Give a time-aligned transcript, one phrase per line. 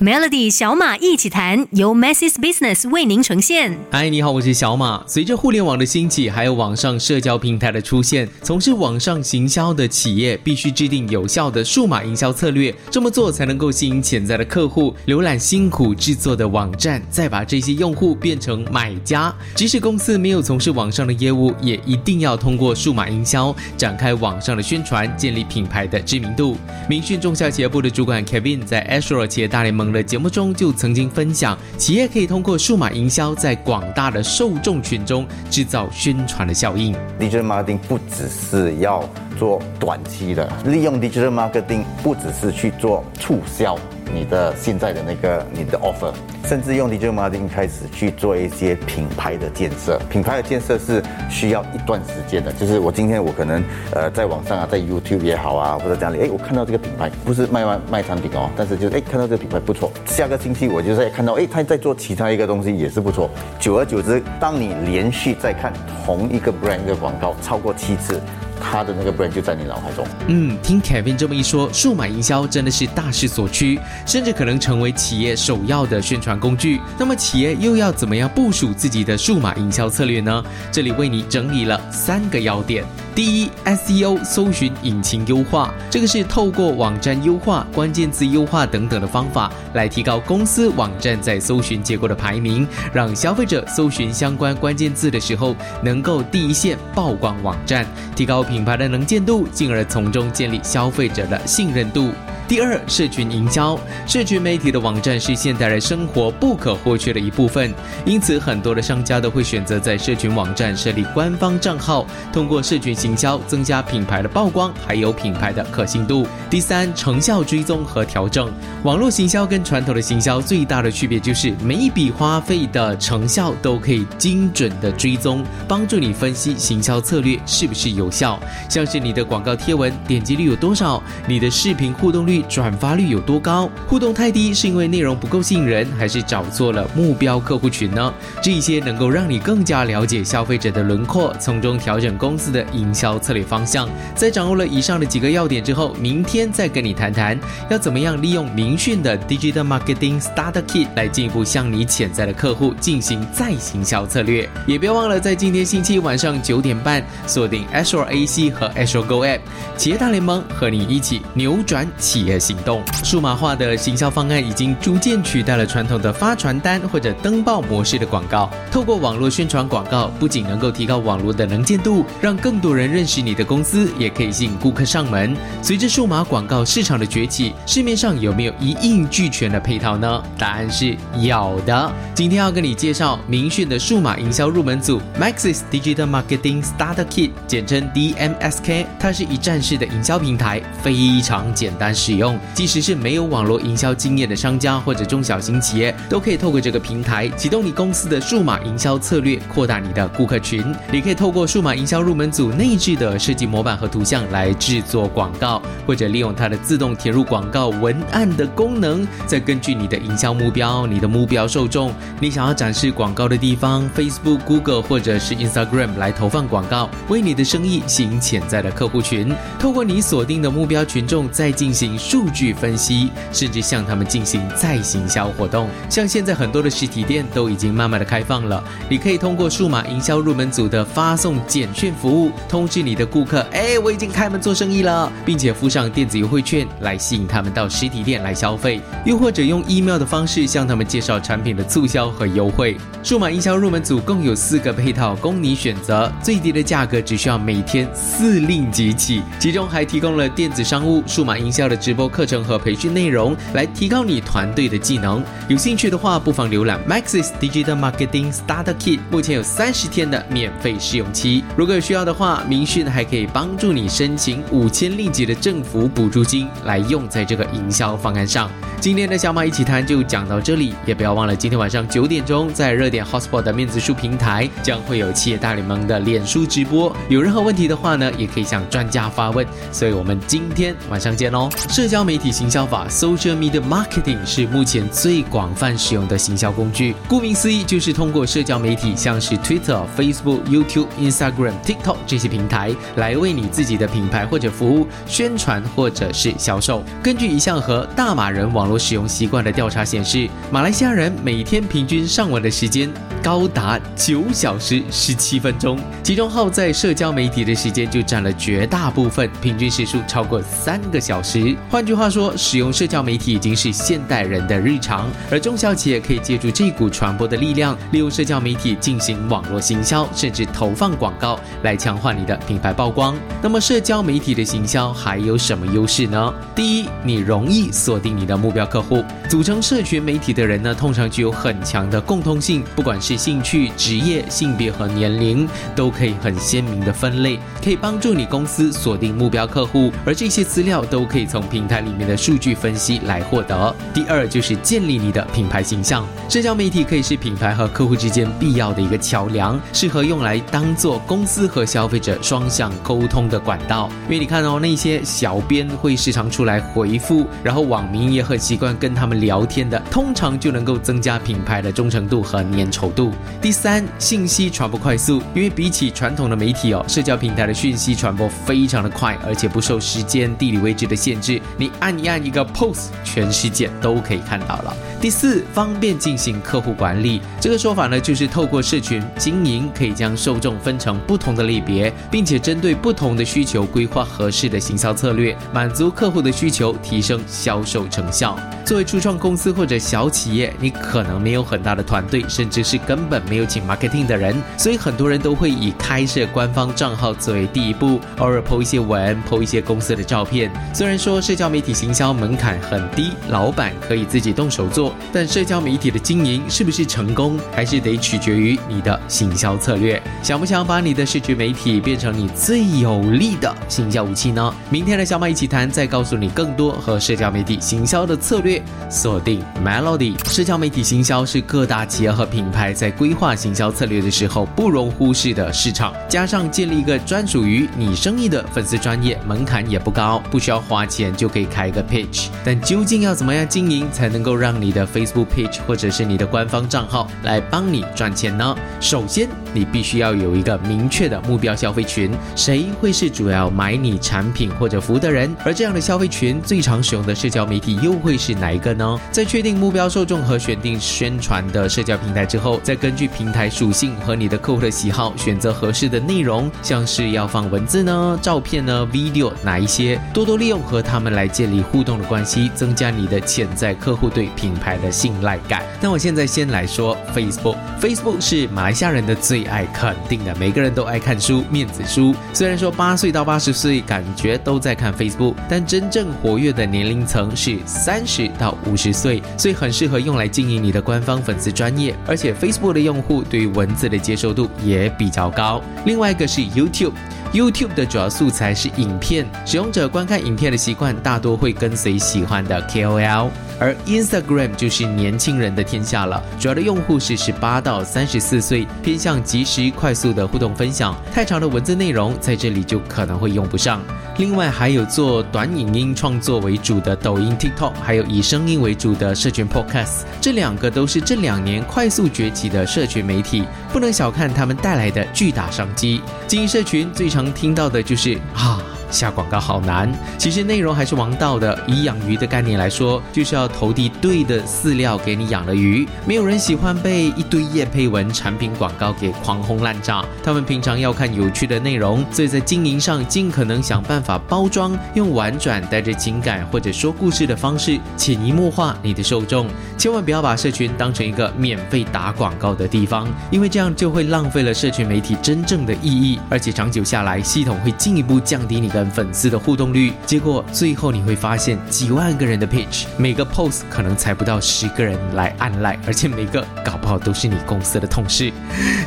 [0.00, 3.76] Melody 小马一起谈，由 Masses Business 为您呈现。
[3.90, 5.02] 嗨，你好，我是小马。
[5.08, 19.34] 随着互联网的兴起，还有网上社交平台的出现，从事网上行销的企业必须制定有效的数码营销策略，这么做才能够吸引潜在的客户浏览辛苦制作的网站，再把这些用户变成买家。
[19.56, 26.56] 即使公司没有从事网上的业务，也一定要通过数码营销展开网上的宣传，建立品牌的知名度。
[26.88, 29.87] 明讯中小企业部的主管 Kevin 在 Azure 企业大联盟。
[29.92, 36.94] 的节目中就曾经分享，企业可以通过数码营销，在广大的受众群中制造宣传的效应。
[37.18, 43.78] Digital marketing 不只是要做短期的，利用 digital marketing 不只是去做促销。
[44.12, 46.12] 你的现在的那个你的 offer，
[46.46, 50.00] 甚至用 digital marketing 开始去做一些品牌的建设。
[50.10, 52.52] 品牌的建设是需要一段时间的。
[52.52, 53.62] 就是我今天我可能
[53.92, 63.28] 呃在网上啊，在 YouTube 也好啊，或者家里，哎，我看到这个品牌不是卖卖卖产品哦，但是就是哎看到这个品牌不错，下个星期我就在看到哎他在做其他一个东西也是不错。
[63.58, 65.72] 久而久之，当你连续在看
[66.04, 68.20] 同一个 brand 的广告超过七次。
[68.60, 70.06] 他的那个 brand 就在你脑海中。
[70.26, 76.80] 嗯，听 Kevin 这么一说，数码营销真的是大势所趋，甚至可能成为企业首要的宣传工具。
[76.98, 80.44] 那么，企业又要怎么样部署自己的数码营销策略呢？
[80.70, 82.84] 这里为你整理了三个要点。
[83.18, 102.12] 第一，SEO 搜寻引擎优化，这个是透过网站优化、关键字优化等等的方法，来提高公司网站在搜寻结果的排名，让消费者搜寻相关关键字的时候，能够第一线曝光网站，提高品牌的能见度，进而从中建立消费者的信任度。
[102.48, 107.74] 第二，社群营销，社群媒体的网站是现代人生活不可或缺的一部分，
[108.06, 116.26] 因此很多的商家都会选择在社群网站设立官方账号，通过社群行销增加品牌的曝光，还有品牌的可信度。
[116.48, 118.50] 第三，成效追踪和调整，
[118.82, 132.37] 网络行销跟传统的行销最大的区别就是每一笔花费的成效都可以精准的追踪，帮助你分析行销策略是不是有效，像是你的广告贴文点击率有多少，你的视频互动率。
[132.42, 133.70] 转发率有多高？
[133.86, 138.12] 互动太低，是因为内容不够吸引人，还是找错了目标客户群呢？
[138.42, 143.88] 这些能够让你更加了解消费者的轮廓，从中调整公司的营销策略方向。
[144.14, 147.38] 在掌握了以上的几个要点之后，明天再跟你谈谈，
[147.70, 154.48] 要怎么样利用明讯的 Digital Marketing Starter Kit 来进一步向你潜在的客户进行再行销策略。
[154.66, 159.40] 也别忘了在今天星期晚上九点半锁定 Azure AC 和 Azure Go App
[159.76, 162.27] 企业大联盟，和你一起扭转企。
[162.28, 168.50] 业行动，数码化的行销方案已经逐渐取代了传统的发传单或者登报模式的广告。
[168.70, 175.34] 透过网络宣传广告，不仅能够提高网络的能见度，让更多人认识你的公司，也可以吸引顾客上门。
[175.62, 180.22] 随着数码广告市场的崛起，市面上有没有一应俱全的配套呢？
[180.36, 181.90] 答案是有的。
[182.14, 188.84] 今天要跟你介绍明讯的数码营销入门组 Maxis Digital Marketing Starter Kit，简称 DMSK。
[188.98, 192.17] 它是一站式的营销平台，非常简单使。
[192.17, 200.62] 用，用即使是没有网络营销经验的商家或者中小型企业，都可以透过这个平台启动你公司的数码营销策略，扩大你的顾客群。
[200.92, 219.34] 你可以透过数码营销入门组内置的设计模板和图像来制作广告，或者利用它的自动填入广告文案的功能，再根据你的营销目标、你的目标受众、你想要展示广告的地方，Facebook、Google 或者是 Instagram 来投放广告，为你的生意吸引潜在的客户群。
[219.58, 221.96] 透过你锁定的目标群众，再进行。
[222.08, 225.68] 数据分析，甚至向他们进行再行销活动。
[225.90, 238.80] 像现在很多的实体店都已经慢慢的开放了，你可以通过数码营销入门组的发送简讯服务，通知你的顾客，哎，我已经开门做生意了，并且附上电子优惠券来吸引他们到实体店来消费。
[239.04, 242.74] 又或者用 email 的方式向他们介绍产品的促销和优惠。
[243.02, 251.98] 数码营销入门组共有四个配套供你选择，最低的价格只需要每天四令吉起，其中还提供了电子商务、数码营销的直。
[251.98, 255.20] 播课程和培训内容来提高你团队的技能。
[255.48, 261.42] 有兴趣的话，不妨浏览 Maxis Digital Marketing Starter Kit，目前有三十天的免费试用期。
[261.56, 268.48] 如果有需要的话，明讯还可以帮助你申请五千令吉的政府补助金来用在这个营销方案上。
[268.80, 276.94] 今天的小马一起谈就讲到这里，也不要忘了今天晚上九点钟在热点 Hotspot 的面子书平台将会有企业大联盟的脸书直播。
[277.08, 279.44] 有任何问题的话呢，也可以向专家发问。
[279.72, 281.50] 所以我们今天晚上见喽。
[281.78, 286.92] 社交媒体行销法 （Social Media Marketing） 是目前最广泛使用的行销工具。
[287.06, 296.82] 顾名思义，就是通过社交媒体，像是 Twitter、Facebook、YouTube、Instagram、TikTok 这些平台，来为你自己的品牌或者服务宣传或者是销售。
[297.00, 302.92] 根据一项和大马人网络使用习惯的调查显示，马来西亚人每天平均上网的时间
[303.22, 311.56] 高达九小时十七分钟，其中耗在社交媒体的时间就占了绝大部分，平均时数超过三个小时。
[311.70, 323.14] 换句话说，使用社交媒体已经是现代人的日常，而中小企业可以借助这股传播的力量，利用社交媒体进行网络行销，甚至投放广告来强化你的品牌曝光。
[323.42, 326.34] 那么，社交媒体的行销还有什么优势呢？
[326.54, 329.04] 第一，你容易锁定你的目标客户。
[329.28, 339.92] 组成社群媒体的人呢，通常具有很强的共通性，不管是兴趣、职业、性别和年龄，都可以很鲜明的分类，可以帮助你公司锁定目标客户。
[340.06, 343.74] 而这些资料都可以从平台里面的数据分析来获得。
[343.92, 353.90] 第二就是建立你的品牌形象，社交媒体可以是品牌和客户之间必要的一个桥梁，适合用来当做公司和消费者双向沟通的管道。
[354.04, 363.10] 因为你看哦，那些小编会时常出来回复，然后网民也很习惯跟他们聊天的，通常就能够增加品牌的忠诚度和粘稠度。
[363.42, 371.42] 第三，信息传播快速，因为比起传统的媒体哦，社交平台的讯息传播非常的快，而且不受时间、地理位置的限制。
[371.56, 374.76] 你按一按一个 post，全世界都可以看到了。
[375.00, 377.20] 第四，方便进行客户管理。
[377.40, 388.36] 这个说法呢，就是透过社群经营，可以将受众分成不同的类别，并且针对不同的需求规划合适的行销策略，满足客户的需求，提升销售成效。
[388.64, 400.50] 作为初创公司或者小企业，你可能没有很大的团队，甚至是根本没有请 marketing 的人，所以很多人都会以开设官方账号作为第一步，偶尔 po 一些文，po 一些公司的照片。
[400.74, 410.02] 虽然说是社交媒体行销门槛很低，老板可以自己动手做，但社交媒体的经营是不是成功，还是得取决于你的行销策略。
[410.20, 414.52] 想不想把你的社群媒体变成你最有力的行销武器呢？
[414.68, 418.60] 明天的小马一起谈，再告诉你更多和社交媒体行销的策略。
[418.90, 425.94] 锁定 Melody，社交媒体行销是各大企业和品牌在规划行销策略的时候不容忽视的市场。
[426.08, 432.28] 加上建立一个专属于你生意的粉丝专业，门槛也不高，不需要花钱就可以开一个 page。
[432.44, 438.56] 但究竟要怎么样经营才能够让你的 Facebook page 或者是你的官方账号来帮你赚钱呢？
[438.80, 445.34] 首先，你必须要有一个明确的目标消费群，谁会是主要买你产品或者服务的人？
[445.44, 449.00] 而这样的消费群最常使用的社交媒体又会是哪一个呢？
[449.10, 465.62] 在确定目标受众和选定宣传的社交平台之后，再根据平台属性和你的客户的喜好选择合适的内容，像是要放文字呢、照片呢、video 哪一些，多多利用和他们来建立互动的关系，增加你的潜在客户对品牌的信赖感。
[465.80, 472.14] 那我现在先来说 Facebook，Facebook 是马来西亚人的最爱，肯定的，每个人都爱看书、面子书。
[472.32, 481.94] 虽然说八岁到八十岁感觉都在看 Facebook，但真正活跃的年龄层是三十到五十岁，所以很适合用来经营你的官方粉丝专业。
[482.06, 485.62] 而且 Facebook 的用户对于文字的接受度也比较高。
[485.84, 486.92] 另外一个是 YouTube。
[487.32, 493.28] YouTube 的主要素材是影片，使用者观看影片的习惯大多会跟随喜欢的 KOL，
[493.60, 503.82] 而 Instagram 就是年轻人的天下了，主要的用户是十八到三十四岁，偏向及时快速的互动分享，太长的文字内容在这里就可能会用不上。
[504.18, 516.02] 另外还有做短影音创作为主的抖音、TikTok，还有以声音为主的社群 Podcast，这两个都是这两年快速崛起的社群媒体，不能小看他们带来的巨大商机。
[516.26, 518.60] 经营社群最常听到的就是啊。
[518.90, 521.58] 下广告好难，其实内容还是王道的。
[521.66, 525.86] 以养鱼的概念来说，就是要投递对的饲料给你养的鱼。
[526.06, 530.04] 没有人喜欢被一堆叶配文、产品广告给狂轰滥炸。
[530.22, 539.46] 他们平常要看有趣的内容，所以在经营上尽可能想办法包装，用婉转、带着情感或者说故事的方式，潜移默化你的受众。
[539.76, 548.77] 千万不要把社群当成一个免费打广告的地方，因为这样就会浪费了社群媒体真正的意义，而且长久下来，系统会进一步降低你的。
[548.90, 558.32] 粉丝的互动率，结果最后你会发现，几万个人的 page，每个 post 可能才不到十个人来按 like，而且每个搞不好都是你公司的同事。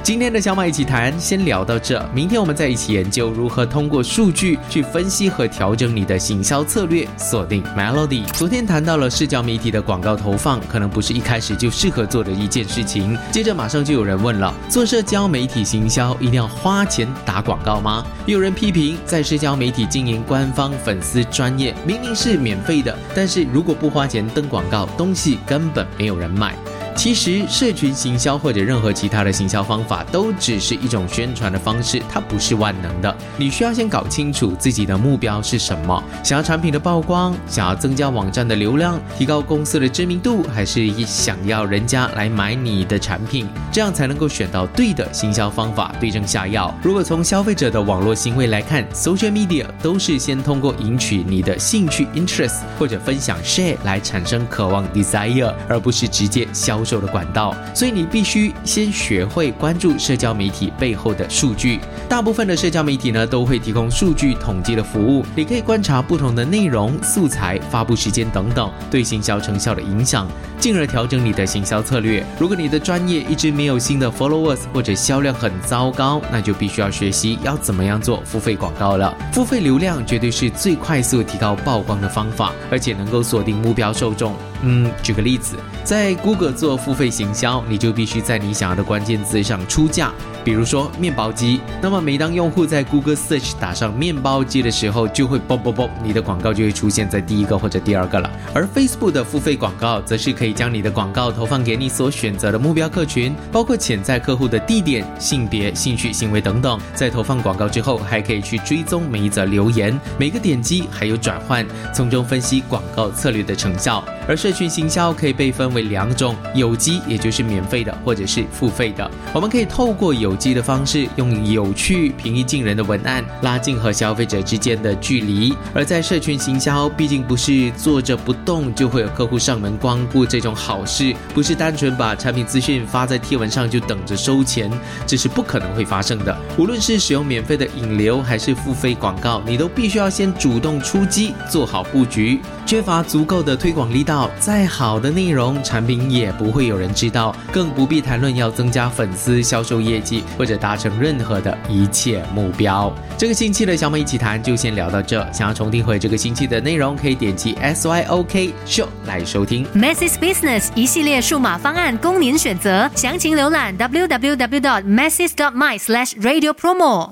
[0.04, 7.08] 今天的小马一起谈，先聊到这，明天我们再一起研究如何通过数据去分析和调整你的行销策略。
[7.18, 8.26] 锁定 Melody。
[8.34, 13.18] 昨天谈到了社交媒体的广告投放，可能不是一开始就适合做的一件事情。
[13.32, 18.06] 接着马上就有人问了，做社交媒体行销一定要花钱打广告吗？
[18.26, 19.81] 有人批评在社交媒体。
[19.82, 26.56] 体经营官方粉丝专业，明明是免费的，但是如果不花钱登广告，东西根本没有人买。
[27.02, 33.18] 其实，社群行销或者任何其他的行销方法，都只是一种宣传的方式，它不是万能的。
[33.38, 46.72] 你需要先搞清楚自己的目标是什么，想要产品的曝光，想要增加网站的流量，提高公司的知名度，还是想要人家来买你的产品，这样才能够选到对的行销方法，对症下药。
[46.84, 56.86] 如果从消费者的网络行为来看，social media 都是先通过赢取你的兴趣 interest 或者分享 share 来产生渴望 desire，而不是直接销。
[56.91, 61.80] 销售的管道，所以你必须先学会关注社交媒体背后的数据。
[62.10, 70.28] 大部分的社交媒体呢，都会提供数据统计的服务，你可以观察不同的内容、素材、发布时间等等对行销成效的影响，
[70.60, 72.26] 进而调整你的行销策略。
[72.38, 79.16] 如果你的专业一直没有新的 followers 或者销量很糟糕，那就必须要学习要怎么样做付费广告了。
[79.32, 84.36] 付费流量绝对是最快速提高曝光的方法，而且能够锁定目标受众。
[84.64, 90.12] 嗯，举个例子，在 Google 做付费行销，你就必须在你想要的关键字上出价。
[90.44, 98.30] 比如说面包机，那么每当用户在 Google Search 打上面包机的时候，就会嘣嘣嘣，你的广告就会出现在第一个或者第二个了。
[98.54, 106.80] 而 Facebook 的付费广告，则是可以将你的广告投放给你所选择的目标客群，包括潜在客户的地点、性别、兴趣、行为等等。
[106.96, 111.64] 在投放广告之后，还可以去追踪每一则留言、每个点击还有转换，
[111.94, 114.04] 从中分析广告策略的成效。
[114.28, 119.10] 而社群行销可以被分为两种：有机，也就是免费的，或者是付费的。
[119.34, 134.70] 我们可以透过有机的方式，用有趣、平易近人的文案，拉近和消费者之间的距离；而在社群行销，毕竟不是坐着不动就会有客户上门光顾这种好事，不是单纯把产品资讯发在贴文上就等着收钱，
[135.08, 136.38] 这是不可能会发生的。
[136.58, 142.42] 无论是使用免费的引流，还是付费广告，你都必须要先主动出击，做好布局。
[142.66, 152.94] 缺乏足够的推广力道，再好的内容产品也不会有人知道，更不必谈论要增加粉丝、销售业绩或者达成任何的一切目标。
[153.18, 159.66] 这个星期的小美一起谈就先聊到这，想要重听回这个星期的内容，可以点击 S Y O K Show 来收听。
[159.76, 167.10] Masses Business 一系列数码方案供您选择，详情浏览 www masses dot myslash radio promo。